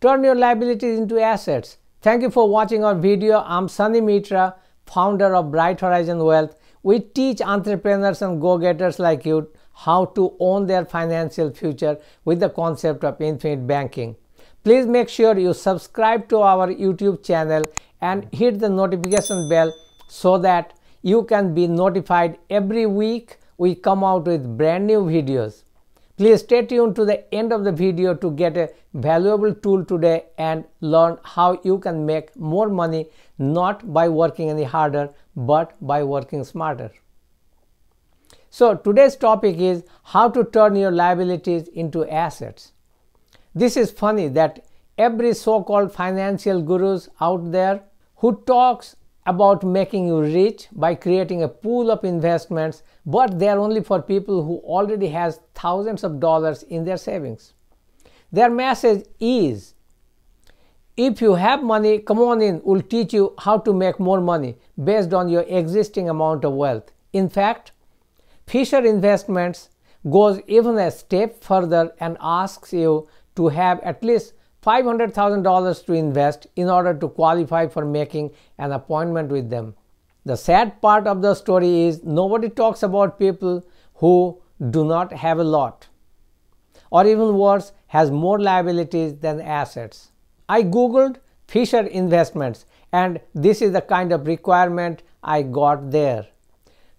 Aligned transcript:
turn 0.00 0.24
your 0.24 0.34
liabilities 0.34 0.98
into 0.98 1.20
assets. 1.20 1.76
Thank 2.00 2.22
you 2.22 2.30
for 2.30 2.48
watching 2.48 2.82
our 2.84 2.94
video. 2.94 3.40
I'm 3.46 3.68
Sunny 3.68 4.00
Mitra, 4.00 4.56
founder 4.86 5.34
of 5.34 5.50
Bright 5.50 5.80
Horizon 5.82 6.24
Wealth. 6.24 6.56
We 6.82 7.00
teach 7.00 7.42
entrepreneurs 7.42 8.22
and 8.22 8.40
go-getters 8.40 8.98
like 8.98 9.26
you 9.26 9.50
how 9.74 10.06
to 10.06 10.34
own 10.40 10.66
their 10.66 10.86
financial 10.86 11.50
future 11.52 11.98
with 12.24 12.40
the 12.40 12.48
concept 12.48 13.04
of 13.04 13.20
infinite 13.20 13.66
banking. 13.66 14.16
Please 14.64 14.86
make 14.86 15.10
sure 15.10 15.38
you 15.38 15.52
subscribe 15.52 16.30
to 16.30 16.38
our 16.38 16.68
YouTube 16.68 17.22
channel 17.22 17.62
and 18.00 18.26
hit 18.32 18.58
the 18.58 18.70
notification 18.70 19.50
bell 19.50 19.70
so 20.08 20.38
that 20.38 20.72
you 21.02 21.24
can 21.24 21.52
be 21.54 21.66
notified 21.66 22.38
every 22.48 22.86
week 22.86 23.36
we 23.58 23.74
come 23.74 24.02
out 24.02 24.24
with 24.24 24.56
brand 24.56 24.86
new 24.86 25.02
videos. 25.02 25.64
Please 26.20 26.40
stay 26.40 26.66
tuned 26.66 26.96
to 26.96 27.06
the 27.06 27.34
end 27.34 27.50
of 27.50 27.64
the 27.64 27.72
video 27.72 28.12
to 28.14 28.30
get 28.32 28.54
a 28.58 28.68
valuable 28.92 29.54
tool 29.54 29.82
today 29.82 30.24
and 30.36 30.66
learn 30.82 31.16
how 31.24 31.58
you 31.64 31.78
can 31.78 32.04
make 32.04 32.36
more 32.36 32.68
money 32.68 33.08
not 33.38 33.90
by 33.94 34.06
working 34.06 34.50
any 34.50 34.64
harder 34.64 35.08
but 35.34 35.72
by 35.80 36.04
working 36.04 36.44
smarter. 36.44 36.90
So 38.50 38.74
today's 38.74 39.16
topic 39.16 39.56
is 39.56 39.82
how 40.02 40.28
to 40.28 40.44
turn 40.44 40.76
your 40.76 40.90
liabilities 40.90 41.68
into 41.68 42.06
assets. 42.06 42.72
This 43.54 43.78
is 43.78 43.90
funny 43.90 44.28
that 44.28 44.66
every 44.98 45.32
so-called 45.32 45.90
financial 45.90 46.60
gurus 46.60 47.08
out 47.22 47.50
there 47.50 47.84
who 48.16 48.42
talks 48.46 48.94
about 49.26 49.62
making 49.62 50.06
you 50.06 50.20
rich 50.22 50.68
by 50.72 50.94
creating 50.94 51.42
a 51.42 51.48
pool 51.48 51.90
of 51.90 52.04
investments 52.04 52.82
but 53.04 53.38
they 53.38 53.48
are 53.48 53.58
only 53.58 53.82
for 53.82 54.00
people 54.00 54.42
who 54.44 54.56
already 54.58 55.08
has 55.08 55.40
thousands 55.54 56.04
of 56.04 56.20
dollars 56.20 56.62
in 56.64 56.84
their 56.84 56.96
savings. 56.96 57.52
Their 58.32 58.50
message 58.50 59.04
is 59.18 59.74
if 60.96 61.20
you 61.20 61.34
have 61.34 61.62
money 61.62 61.98
come 61.98 62.18
on 62.18 62.40
in. 62.42 62.60
We'll 62.64 62.82
teach 62.82 63.12
you 63.12 63.34
how 63.38 63.58
to 63.58 63.72
make 63.72 63.98
more 63.98 64.20
money 64.20 64.56
based 64.82 65.12
on 65.12 65.28
your 65.28 65.42
existing 65.42 66.08
amount 66.08 66.44
of 66.44 66.52
wealth. 66.52 66.92
In 67.12 67.28
fact 67.28 67.72
fisher 68.46 68.84
investments 68.84 69.68
goes 70.08 70.40
even 70.46 70.78
a 70.78 70.90
step 70.90 71.42
further 71.42 71.92
and 72.00 72.16
asks 72.20 72.72
you 72.72 73.08
to 73.36 73.48
have 73.48 73.80
at 73.80 74.02
least 74.02 74.32
$500,000 74.62 75.86
to 75.86 75.92
invest 75.92 76.46
in 76.56 76.68
order 76.68 76.94
to 76.94 77.08
qualify 77.08 77.66
for 77.66 77.84
making 77.84 78.30
an 78.58 78.72
appointment 78.72 79.30
with 79.30 79.50
them. 79.50 79.74
The 80.24 80.36
sad 80.36 80.80
part 80.82 81.06
of 81.06 81.22
the 81.22 81.34
story 81.34 81.84
is 81.84 82.04
nobody 82.04 82.50
talks 82.50 82.82
about 82.82 83.18
people 83.18 83.64
who 83.94 84.40
do 84.70 84.84
not 84.84 85.12
have 85.12 85.38
a 85.38 85.44
lot 85.44 85.88
or 86.90 87.06
even 87.06 87.36
worse 87.36 87.72
has 87.86 88.10
more 88.10 88.38
liabilities 88.38 89.14
than 89.16 89.40
assets. 89.40 90.10
I 90.48 90.62
googled 90.62 91.16
Fisher 91.46 91.86
investments 91.86 92.66
and 92.92 93.20
this 93.34 93.62
is 93.62 93.72
the 93.72 93.80
kind 93.80 94.12
of 94.12 94.26
requirement 94.26 95.02
I 95.22 95.42
got 95.42 95.90
there. 95.90 96.26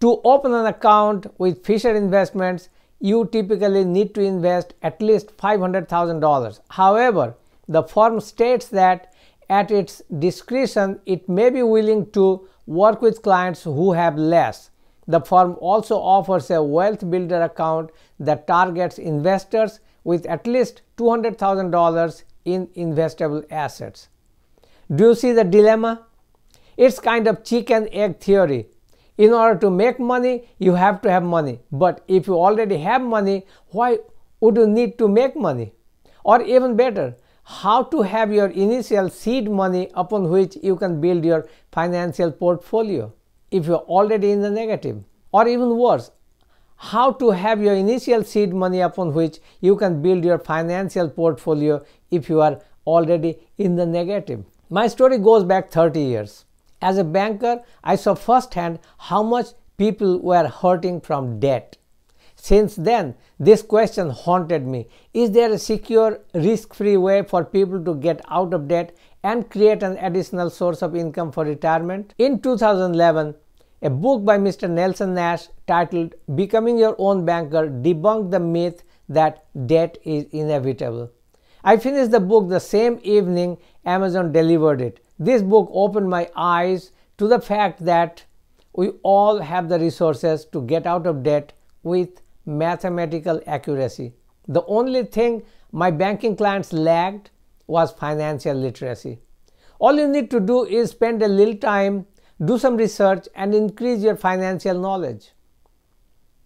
To 0.00 0.20
open 0.24 0.52
an 0.54 0.66
account 0.66 1.26
with 1.38 1.64
Fisher 1.64 1.94
investments, 1.94 2.68
you 2.98 3.28
typically 3.30 3.84
need 3.84 4.14
to 4.14 4.20
invest 4.20 4.74
at 4.82 5.02
least 5.02 5.36
$500,000. 5.36 6.60
However, 6.70 7.34
the 7.68 7.82
firm 7.82 8.20
states 8.20 8.68
that 8.68 9.12
at 9.48 9.70
its 9.70 10.02
discretion 10.18 11.00
it 11.06 11.28
may 11.28 11.50
be 11.50 11.62
willing 11.62 12.10
to 12.10 12.48
work 12.66 13.02
with 13.02 13.22
clients 13.22 13.62
who 13.62 13.92
have 13.92 14.16
less. 14.16 14.70
The 15.06 15.20
firm 15.20 15.56
also 15.60 15.96
offers 15.96 16.50
a 16.50 16.62
wealth 16.62 17.08
builder 17.10 17.42
account 17.42 17.90
that 18.20 18.46
targets 18.46 18.98
investors 18.98 19.80
with 20.04 20.26
at 20.26 20.46
least 20.46 20.82
$200,000 20.96 22.22
in 22.44 22.66
investable 22.68 23.44
assets. 23.50 24.08
Do 24.94 25.08
you 25.08 25.14
see 25.14 25.32
the 25.32 25.44
dilemma? 25.44 26.06
It's 26.76 26.98
kind 26.98 27.26
of 27.26 27.44
chicken 27.44 27.88
egg 27.92 28.20
theory. 28.20 28.68
In 29.18 29.32
order 29.32 29.58
to 29.60 29.70
make 29.70 30.00
money, 30.00 30.48
you 30.58 30.74
have 30.74 31.02
to 31.02 31.10
have 31.10 31.22
money. 31.22 31.60
But 31.70 32.02
if 32.08 32.26
you 32.26 32.34
already 32.34 32.78
have 32.78 33.02
money, 33.02 33.46
why 33.68 33.98
would 34.40 34.56
you 34.56 34.66
need 34.66 34.98
to 34.98 35.08
make 35.08 35.36
money? 35.36 35.72
Or 36.24 36.40
even 36.42 36.76
better, 36.76 37.16
how 37.44 37.82
to 37.82 38.02
have 38.02 38.32
your 38.32 38.48
initial 38.48 39.08
seed 39.08 39.50
money 39.50 39.90
upon 39.94 40.30
which 40.30 40.56
you 40.62 40.76
can 40.76 41.00
build 41.00 41.24
your 41.24 41.48
financial 41.72 42.30
portfolio 42.30 43.12
if 43.50 43.66
you're 43.66 43.86
already 43.98 44.30
in 44.30 44.40
the 44.42 44.50
negative. 44.50 45.02
Or 45.32 45.48
even 45.48 45.76
worse, 45.76 46.10
how 46.76 47.12
to 47.12 47.30
have 47.30 47.62
your 47.62 47.74
initial 47.74 48.22
seed 48.24 48.52
money 48.52 48.80
upon 48.80 49.14
which 49.14 49.38
you 49.60 49.76
can 49.76 50.02
build 50.02 50.24
your 50.24 50.38
financial 50.38 51.08
portfolio 51.08 51.84
if 52.10 52.28
you 52.28 52.40
are 52.40 52.60
already 52.86 53.38
in 53.58 53.76
the 53.76 53.86
negative. 53.86 54.44
My 54.68 54.88
story 54.88 55.18
goes 55.18 55.44
back 55.44 55.70
30 55.70 56.00
years. 56.00 56.44
As 56.80 56.98
a 56.98 57.04
banker, 57.04 57.62
I 57.84 57.96
saw 57.96 58.14
firsthand 58.14 58.80
how 58.98 59.22
much 59.22 59.48
people 59.76 60.18
were 60.20 60.48
hurting 60.48 61.00
from 61.00 61.38
debt. 61.38 61.76
Since 62.44 62.74
then, 62.74 63.14
this 63.38 63.62
question 63.62 64.10
haunted 64.10 64.66
me. 64.66 64.88
Is 65.14 65.30
there 65.30 65.52
a 65.52 65.58
secure, 65.58 66.18
risk-free 66.34 66.96
way 66.96 67.22
for 67.22 67.44
people 67.44 67.84
to 67.84 67.94
get 67.94 68.20
out 68.28 68.52
of 68.52 68.66
debt 68.66 68.96
and 69.22 69.48
create 69.48 69.84
an 69.84 69.96
additional 69.98 70.50
source 70.50 70.82
of 70.82 70.96
income 70.96 71.30
for 71.30 71.44
retirement? 71.44 72.14
In 72.18 72.40
2011, 72.40 73.36
a 73.82 73.90
book 73.90 74.24
by 74.24 74.38
Mr. 74.38 74.68
Nelson 74.68 75.14
Nash 75.14 75.46
titled 75.68 76.16
Becoming 76.34 76.78
Your 76.78 76.96
Own 76.98 77.24
Banker 77.24 77.68
debunked 77.68 78.32
the 78.32 78.40
myth 78.40 78.82
that 79.08 79.44
debt 79.68 79.98
is 80.02 80.24
inevitable. 80.32 81.12
I 81.62 81.76
finished 81.76 82.10
the 82.10 82.18
book 82.18 82.48
the 82.48 82.58
same 82.58 82.98
evening 83.04 83.56
Amazon 83.84 84.32
delivered 84.32 84.80
it. 84.80 84.98
This 85.16 85.42
book 85.42 85.70
opened 85.72 86.10
my 86.10 86.28
eyes 86.34 86.90
to 87.18 87.28
the 87.28 87.40
fact 87.40 87.84
that 87.84 88.24
we 88.72 88.88
all 89.04 89.38
have 89.38 89.68
the 89.68 89.78
resources 89.78 90.44
to 90.46 90.62
get 90.62 90.88
out 90.88 91.06
of 91.06 91.22
debt 91.22 91.52
with 91.84 92.21
mathematical 92.44 93.40
accuracy. 93.46 94.14
The 94.48 94.64
only 94.66 95.04
thing 95.04 95.42
my 95.70 95.90
banking 95.90 96.36
clients 96.36 96.72
lacked 96.72 97.30
was 97.66 97.92
financial 97.92 98.54
literacy. 98.54 99.20
All 99.78 99.96
you 99.96 100.08
need 100.08 100.30
to 100.30 100.40
do 100.40 100.64
is 100.64 100.90
spend 100.90 101.22
a 101.22 101.28
little 101.28 101.56
time, 101.56 102.06
do 102.44 102.58
some 102.58 102.76
research, 102.76 103.28
and 103.34 103.54
increase 103.54 104.02
your 104.02 104.16
financial 104.16 104.78
knowledge. 104.78 105.32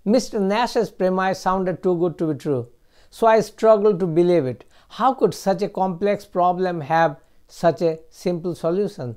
Mr. 0.06 0.40
Nash's 0.40 0.90
premise 0.90 1.40
sounded 1.40 1.82
too 1.82 1.96
good 1.98 2.16
to 2.18 2.32
be 2.32 2.38
true, 2.38 2.68
so 3.10 3.26
I 3.26 3.40
struggled 3.40 3.98
to 4.00 4.06
believe 4.06 4.46
it. 4.46 4.64
How 4.88 5.14
could 5.14 5.34
such 5.34 5.62
a 5.62 5.68
complex 5.68 6.24
problem 6.24 6.80
have 6.82 7.16
such 7.48 7.82
a 7.82 7.98
simple 8.10 8.54
solution? 8.54 9.16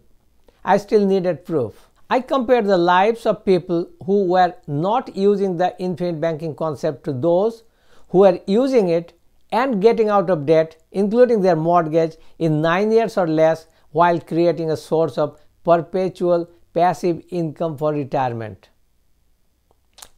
I 0.65 0.77
still 0.77 1.05
needed 1.05 1.45
proof. 1.45 1.88
I 2.11 2.21
compared 2.21 2.65
the 2.65 2.77
lives 2.77 3.27
of 3.27 3.45
people 3.45 3.87
who 4.05 4.25
were 4.25 4.55
not 4.65 5.15
using 5.15 5.57
the 5.57 5.75
infinite 5.77 6.19
banking 6.19 6.55
concept 6.55 7.03
to 7.03 7.13
those 7.13 7.63
who 8.09 8.19
were 8.19 8.39
using 8.47 8.89
it 8.89 9.13
and 9.51 9.81
getting 9.81 10.09
out 10.09 10.29
of 10.29 10.47
debt, 10.47 10.81
including 10.91 11.41
their 11.41 11.55
mortgage, 11.55 12.17
in 12.39 12.61
nine 12.61 12.91
years 12.91 13.17
or 13.17 13.27
less 13.27 13.67
while 13.91 14.19
creating 14.19 14.71
a 14.71 14.77
source 14.77 15.17
of 15.19 15.39
perpetual 15.63 16.49
passive 16.73 17.21
income 17.29 17.77
for 17.77 17.93
retirement. 17.93 18.69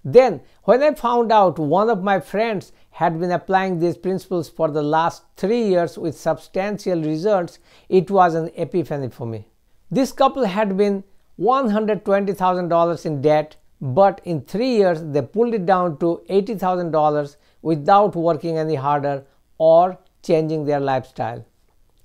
Then, 0.04 0.42
when 0.64 0.82
I 0.82 0.94
found 0.94 1.32
out 1.32 1.60
one 1.60 1.90
of 1.90 2.04
my 2.04 2.20
friends 2.20 2.72
had 2.92 3.20
been 3.20 3.32
applying 3.32 3.80
these 3.80 3.98
principles 3.98 4.50
for 4.50 4.70
the 4.70 4.82
last 4.82 5.24
three 5.36 5.64
years 5.64 5.98
with 5.98 6.18
substantial 6.18 7.02
results, 7.02 7.60
it 7.90 8.10
was 8.10 8.34
an 8.34 8.50
epiphany 8.56 9.10
for 9.10 9.28
me. 9.28 9.48
This 9.90 10.12
couple 10.12 10.46
had 10.46 10.78
been 10.78 11.04
$120,000 11.42 13.06
in 13.06 13.22
debt, 13.22 13.56
but 13.82 14.22
in 14.26 14.42
three 14.42 14.76
years 14.76 15.04
they 15.04 15.22
pulled 15.22 15.54
it 15.54 15.66
down 15.66 15.98
to 15.98 16.22
$80,000 16.30 17.36
without 17.62 18.16
working 18.16 18.58
any 18.58 18.76
harder 18.76 19.24
or 19.58 19.98
changing 20.24 20.66
their 20.66 20.80
lifestyle. 20.80 21.44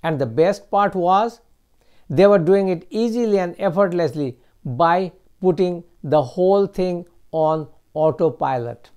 And 0.03 0.19
the 0.19 0.27
best 0.27 0.71
part 0.71 0.95
was 0.95 1.41
they 2.09 2.27
were 2.27 2.39
doing 2.39 2.69
it 2.69 2.87
easily 2.91 3.39
and 3.39 3.55
effortlessly 3.59 4.39
by 4.65 5.13
putting 5.41 5.85
the 6.03 6.23
whole 6.23 6.67
thing 6.67 7.07
on 7.33 7.69
autopilot. 7.95 8.91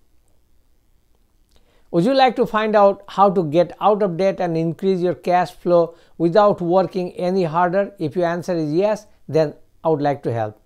Would 1.91 2.05
you 2.05 2.13
like 2.13 2.35
to 2.35 2.45
find 2.45 2.75
out 2.75 3.03
how 3.07 3.31
to 3.31 3.43
get 3.43 3.75
out 3.81 4.03
of 4.03 4.15
debt 4.17 4.39
and 4.39 4.55
increase 4.55 4.99
your 5.01 5.15
cash 5.15 5.51
flow 5.51 5.95
without 6.19 6.61
working 6.61 7.11
any 7.13 7.43
harder? 7.43 7.93
If 7.97 8.15
your 8.15 8.27
answer 8.27 8.55
is 8.55 8.71
yes, 8.71 9.07
then 9.27 9.55
I 9.83 9.89
would 9.89 10.01
like 10.01 10.23
to 10.23 10.33
help. 10.33 10.61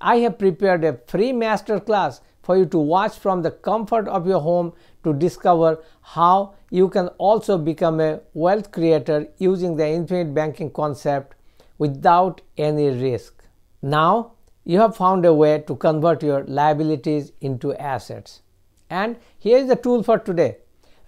I 0.00 0.16
have 0.18 0.38
prepared 0.38 0.84
a 0.84 0.98
free 1.06 1.32
master 1.32 1.78
class 1.78 2.20
for 2.42 2.56
you 2.56 2.66
to 2.66 2.78
watch 2.78 3.18
from 3.18 3.42
the 3.42 3.50
comfort 3.50 4.08
of 4.08 4.26
your 4.26 4.40
home 4.40 4.72
to 5.04 5.12
discover 5.12 5.82
how 6.00 6.54
you 6.70 6.88
can 6.88 7.08
also 7.18 7.58
become 7.58 8.00
a 8.00 8.20
wealth 8.32 8.70
creator 8.70 9.26
using 9.38 9.76
the 9.76 9.86
infinite 9.86 10.34
banking 10.34 10.70
concept 10.70 11.36
without 11.78 12.40
any 12.56 12.88
risk. 12.90 13.44
Now 13.82 14.32
you 14.64 14.78
have 14.80 14.96
found 14.96 15.24
a 15.26 15.34
way 15.34 15.58
to 15.66 15.76
convert 15.76 16.22
your 16.22 16.44
liabilities 16.44 17.32
into 17.40 17.74
assets. 17.74 18.42
And 18.88 19.16
here 19.38 19.58
is 19.58 19.68
the 19.68 19.76
tool 19.76 20.02
for 20.02 20.18
today. 20.18 20.58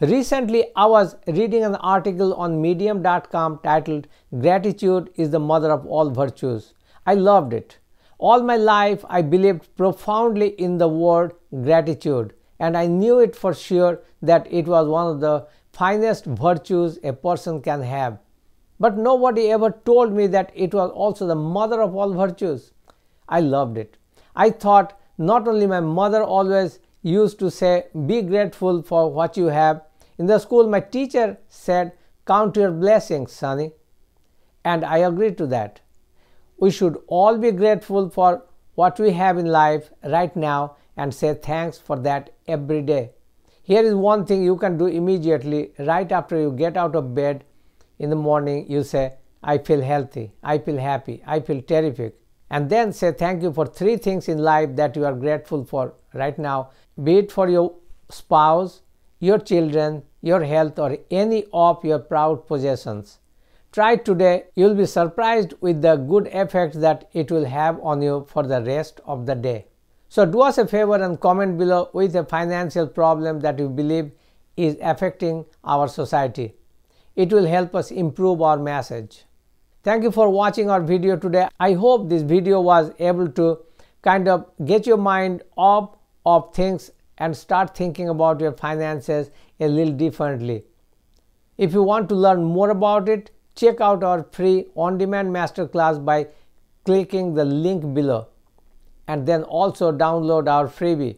Recently, 0.00 0.64
I 0.74 0.86
was 0.86 1.14
reading 1.26 1.64
an 1.64 1.76
article 1.76 2.34
on 2.34 2.60
medium.com 2.60 3.60
titled 3.62 4.08
Gratitude 4.40 5.10
is 5.14 5.30
the 5.30 5.38
Mother 5.38 5.70
of 5.70 5.86
All 5.86 6.10
Virtues. 6.10 6.74
I 7.06 7.14
loved 7.14 7.52
it. 7.52 7.78
All 8.18 8.42
my 8.42 8.56
life, 8.56 9.04
I 9.08 9.22
believed 9.22 9.76
profoundly 9.76 10.50
in 10.50 10.78
the 10.78 10.88
word 10.88 11.34
gratitude, 11.50 12.34
and 12.60 12.76
I 12.76 12.86
knew 12.86 13.18
it 13.18 13.34
for 13.34 13.52
sure 13.52 14.00
that 14.22 14.46
it 14.50 14.66
was 14.66 14.88
one 14.88 15.08
of 15.08 15.20
the 15.20 15.46
finest 15.72 16.26
virtues 16.26 16.98
a 17.02 17.12
person 17.12 17.60
can 17.60 17.82
have. 17.82 18.18
But 18.78 18.96
nobody 18.96 19.50
ever 19.50 19.70
told 19.84 20.12
me 20.12 20.26
that 20.28 20.52
it 20.54 20.74
was 20.74 20.90
also 20.90 21.26
the 21.26 21.34
mother 21.34 21.82
of 21.82 21.94
all 21.94 22.12
virtues. 22.12 22.72
I 23.28 23.40
loved 23.40 23.78
it. 23.78 23.96
I 24.34 24.50
thought 24.50 24.98
not 25.18 25.46
only 25.46 25.66
my 25.66 25.80
mother 25.80 26.22
always 26.22 26.78
used 27.02 27.38
to 27.40 27.50
say, 27.50 27.86
Be 28.06 28.22
grateful 28.22 28.82
for 28.82 29.10
what 29.12 29.36
you 29.36 29.46
have. 29.46 29.82
In 30.18 30.26
the 30.26 30.38
school, 30.38 30.68
my 30.68 30.80
teacher 30.80 31.38
said, 31.48 31.92
Count 32.26 32.56
your 32.56 32.70
blessings, 32.70 33.32
sonny. 33.32 33.72
And 34.64 34.84
I 34.84 34.98
agreed 34.98 35.36
to 35.38 35.46
that. 35.48 35.80
We 36.62 36.70
should 36.70 36.96
all 37.08 37.38
be 37.38 37.50
grateful 37.50 38.08
for 38.08 38.44
what 38.76 39.00
we 39.00 39.10
have 39.12 39.36
in 39.36 39.46
life 39.46 39.90
right 40.04 40.34
now 40.36 40.76
and 40.96 41.12
say 41.12 41.34
thanks 41.34 41.78
for 41.78 41.96
that 42.04 42.30
every 42.46 42.82
day. 42.82 43.10
Here 43.64 43.82
is 43.82 43.94
one 43.94 44.24
thing 44.26 44.44
you 44.44 44.56
can 44.56 44.78
do 44.78 44.86
immediately 44.86 45.72
right 45.80 46.12
after 46.12 46.40
you 46.40 46.52
get 46.52 46.76
out 46.76 46.94
of 46.94 47.16
bed 47.16 47.42
in 47.98 48.10
the 48.10 48.20
morning. 48.28 48.70
You 48.70 48.84
say, 48.84 49.14
I 49.42 49.58
feel 49.58 49.82
healthy, 49.82 50.30
I 50.44 50.58
feel 50.58 50.78
happy, 50.78 51.20
I 51.26 51.40
feel 51.40 51.62
terrific. 51.62 52.14
And 52.48 52.70
then 52.70 52.92
say 52.92 53.10
thank 53.10 53.42
you 53.42 53.52
for 53.52 53.66
three 53.66 53.96
things 53.96 54.28
in 54.28 54.38
life 54.38 54.76
that 54.76 54.94
you 54.94 55.04
are 55.04 55.14
grateful 55.14 55.64
for 55.64 55.94
right 56.14 56.38
now, 56.38 56.70
be 57.02 57.16
it 57.18 57.32
for 57.32 57.48
your 57.48 57.74
spouse, 58.08 58.82
your 59.18 59.38
children, 59.38 60.04
your 60.20 60.44
health, 60.44 60.78
or 60.78 60.96
any 61.10 61.44
of 61.52 61.84
your 61.84 61.98
proud 61.98 62.46
possessions. 62.46 63.18
Try 63.72 63.96
today. 63.96 64.44
You'll 64.54 64.74
be 64.74 64.84
surprised 64.84 65.54
with 65.62 65.80
the 65.80 65.96
good 65.96 66.26
effect 66.26 66.78
that 66.82 67.08
it 67.14 67.30
will 67.32 67.46
have 67.46 67.80
on 67.82 68.02
you 68.02 68.26
for 68.28 68.42
the 68.42 68.60
rest 68.62 69.00
of 69.06 69.24
the 69.24 69.34
day. 69.34 69.64
So 70.10 70.26
do 70.26 70.42
us 70.42 70.58
a 70.58 70.66
favor 70.66 71.02
and 71.02 71.18
comment 71.18 71.56
below 71.56 71.88
with 71.94 72.14
a 72.14 72.22
financial 72.22 72.86
problem 72.86 73.40
that 73.40 73.58
you 73.58 73.70
believe 73.70 74.12
is 74.58 74.76
affecting 74.82 75.46
our 75.64 75.88
society. 75.88 76.54
It 77.16 77.32
will 77.32 77.46
help 77.46 77.74
us 77.74 77.90
improve 77.90 78.42
our 78.42 78.58
message. 78.58 79.24
Thank 79.82 80.02
you 80.02 80.10
for 80.10 80.28
watching 80.28 80.68
our 80.68 80.82
video 80.82 81.16
today. 81.16 81.48
I 81.58 81.72
hope 81.72 82.10
this 82.10 82.20
video 82.20 82.60
was 82.60 82.92
able 82.98 83.28
to 83.28 83.60
kind 84.02 84.28
of 84.28 84.50
get 84.66 84.86
your 84.86 84.98
mind 84.98 85.44
off 85.56 85.96
of 86.26 86.54
things 86.54 86.90
and 87.16 87.34
start 87.34 87.74
thinking 87.74 88.10
about 88.10 88.38
your 88.38 88.52
finances 88.52 89.30
a 89.60 89.66
little 89.66 89.94
differently. 89.94 90.64
If 91.56 91.72
you 91.72 91.82
want 91.82 92.10
to 92.10 92.14
learn 92.14 92.44
more 92.44 92.68
about 92.68 93.08
it, 93.08 93.30
check 93.54 93.80
out 93.80 94.02
our 94.02 94.22
free 94.32 94.66
on-demand 94.74 95.34
masterclass 95.34 96.04
by 96.04 96.26
clicking 96.84 97.34
the 97.34 97.44
link 97.44 97.94
below. 97.94 98.28
And 99.08 99.26
then 99.26 99.42
also 99.44 99.92
download 99.92 100.48
our 100.48 100.68
freebie 100.68 101.16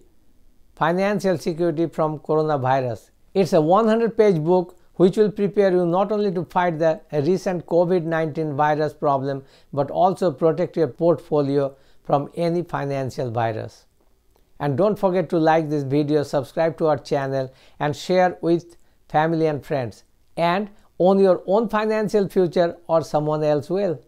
financial 0.75 1.39
security 1.39 1.87
from 1.87 2.19
coronavirus. 2.19 3.11
It's 3.35 3.53
a 3.53 3.61
100 3.61 4.17
page 4.17 4.43
book 4.43 4.77
which 4.95 5.17
will 5.17 5.31
prepare 5.31 5.73
you 5.73 5.87
not 5.87 6.13
only 6.13 6.33
to 6.33 6.45
fight 6.45 6.79
the 6.79 7.01
recent 7.13 7.67
covid-19 7.67 8.55
virus 8.55 8.93
problem 8.95 9.45
but 9.73 9.91
also 9.91 10.31
protect 10.31 10.77
your 10.77 10.89
portfolio 10.89 11.75
from 12.05 12.31
any 12.37 12.63
financial 12.63 13.31
virus. 13.31 13.87
And 14.61 14.77
don't 14.77 14.99
forget 14.99 15.29
to 15.31 15.39
like 15.39 15.69
this 15.69 15.83
video 15.83 16.23
subscribe 16.23 16.79
to 16.79 16.87
our 16.87 16.99
channel 16.99 17.53
and 17.81 17.97
share 17.97 18.39
with 18.41 18.77
family 19.09 19.47
and 19.47 19.65
friends. 19.65 20.05
And 20.37 20.71
own 20.99 21.19
your 21.19 21.43
own 21.47 21.69
financial 21.69 22.29
future 22.29 22.77
or 22.87 23.03
someone 23.03 23.43
else 23.43 23.71
will 23.71 24.01